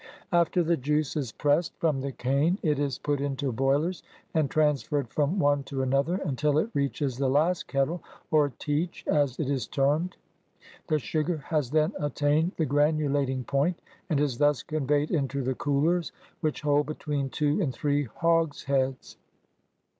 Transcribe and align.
After 0.31 0.63
the 0.63 0.77
juice 0.77 1.15
is 1.15 1.31
pressed 1.31 1.75
from 1.79 2.01
the 2.01 2.11
cane, 2.11 2.57
it 2.63 2.79
is 2.79 2.97
put 2.97 3.21
into 3.21 3.51
boilers, 3.51 4.01
and 4.33 4.49
transferred 4.49 5.09
from 5.09 5.37
one 5.37 5.61
to 5.65 5.83
another, 5.83 6.15
until 6.25 6.57
it 6.57 6.71
reaches 6.73 7.19
the 7.19 7.29
last 7.29 7.67
kettle, 7.67 8.01
or 8.31 8.49
teach, 8.49 9.05
as 9.05 9.37
it 9.39 9.47
is 9.47 9.67
termed. 9.67 10.17
The 10.87 10.97
sugar 10.97 11.37
has 11.37 11.69
then 11.69 11.93
attained 11.99 12.53
the 12.57 12.65
granulat 12.65 13.29
ing 13.29 13.43
point, 13.43 13.79
and 14.09 14.19
is 14.19 14.39
thus 14.39 14.63
conveyed 14.63 15.11
into 15.11 15.43
the 15.43 15.53
coolers, 15.53 16.11
which 16.39 16.61
hold 16.61 16.87
between 16.87 17.29
two 17.29 17.61
and 17.61 17.71
three 17.71 18.05
hogsheads. 18.07 19.17